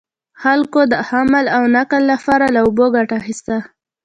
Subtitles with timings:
[0.41, 3.57] خلکو د حمل او نقل لپاره له اوبو ګټه اخیسته.